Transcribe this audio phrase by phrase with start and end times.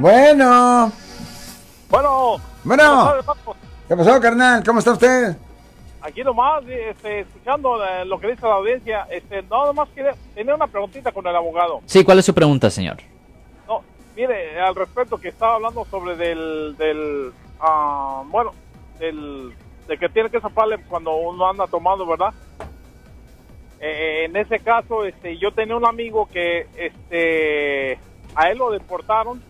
[0.00, 0.92] Bueno.
[1.90, 2.36] Bueno.
[2.62, 3.14] Bueno.
[3.16, 3.56] ¿qué pasó,
[3.88, 4.62] ¿Qué pasó, carnal?
[4.64, 5.36] ¿Cómo está usted?
[6.00, 10.54] Aquí nomás, este, escuchando eh, lo que dice la audiencia, este, no, nomás quería, tenía
[10.54, 11.80] una preguntita con el abogado.
[11.86, 12.98] Sí, ¿cuál es su pregunta, señor?
[13.66, 13.82] No,
[14.14, 18.52] mire, al respecto que estaba hablando sobre del, del, ah, bueno,
[19.00, 19.52] del,
[19.88, 22.32] de que tiene que zafarle cuando uno anda tomando, ¿verdad?
[23.80, 27.98] Eh, en ese caso, este, yo tenía un amigo que, este,
[28.36, 29.42] a él lo deportaron,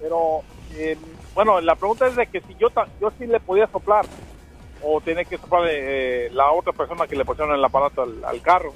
[0.00, 0.42] pero,
[0.74, 0.96] eh,
[1.34, 4.04] bueno, la pregunta es de que si yo, ta- yo sí le podía soplar,
[4.82, 8.40] o tiene que soplar eh, la otra persona que le pusieron el aparato al, al
[8.42, 8.72] carro.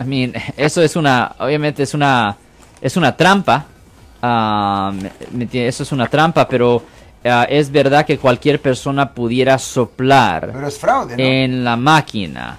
[0.00, 2.36] I mean, eso es una, obviamente es una,
[2.80, 3.66] es una trampa.
[4.22, 6.82] entiende, eso es una trampa, pero
[7.24, 11.22] ah, es verdad que cualquier persona pudiera soplar Pero es fraude, ¿no?
[11.22, 12.58] en la máquina.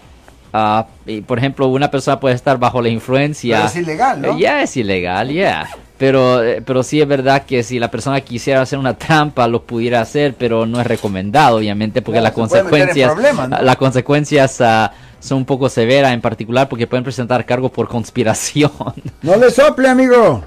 [0.54, 3.58] Ah, y, por ejemplo, una persona puede estar bajo la influencia.
[3.58, 4.28] Pero es ilegal, ¿no?
[4.34, 5.68] Eh, Ya es ilegal, ya.
[6.02, 9.62] Pero, eh, pero sí es verdad que si la persona quisiera hacer una trampa, lo
[9.62, 13.48] pudiera hacer, pero no es recomendado, obviamente, porque Claro, las consecuencias, ¿no?
[13.62, 18.72] las consecuencias ah, son un poco severas, en particular porque pueden presentar cargos por conspiración.
[19.22, 20.44] No le sople, amigo.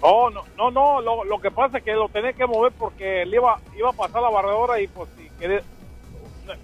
[0.00, 3.26] Oh, no, no, no, lo, lo que pasa es que lo tenía que mover porque
[3.26, 5.60] le iba, iba a pasar la barredora y pues si quería-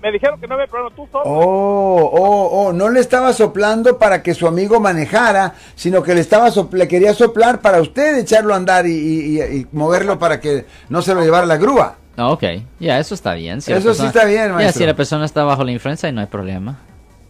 [0.03, 1.25] me dijeron que no había problema, tú solo.
[1.25, 6.21] Oh, oh, oh, no le estaba soplando para que su amigo manejara, sino que le
[6.21, 10.19] estaba sopl- le quería soplar para usted echarlo a andar y, y- y- y moverlo
[10.19, 11.97] para que no se lo llevara la grúa.
[12.17, 12.45] Ah, ok,
[12.79, 13.61] ya, eso está bien.
[13.63, 14.81] Si Eso sí está bien, Ya, maestro.
[14.81, 16.79] si la persona está bajo la influencia, no hay problema.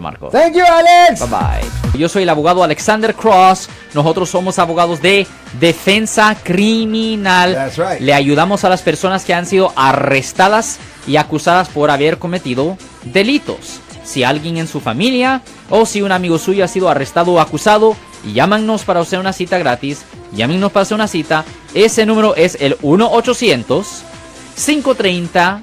[0.00, 0.30] Marco.
[0.30, 1.20] Thank you, Alex.
[1.20, 1.98] Bye bye.
[1.98, 3.68] Yo soy el abogado Alexander Cross.
[3.94, 5.26] Nosotros somos abogados de
[5.60, 7.54] defensa criminal.
[7.54, 8.00] That's right.
[8.00, 13.80] Le ayudamos a las personas que han sido arrestadas y acusadas por haber cometido delitos.
[14.04, 17.96] Si alguien en su familia o si un amigo suyo ha sido arrestado o acusado,
[18.32, 20.02] llámanos para hacer una cita gratis.
[20.32, 21.44] Llámenos para hacer una cita.
[21.74, 24.04] Ese número es el 1 800
[24.54, 25.62] 530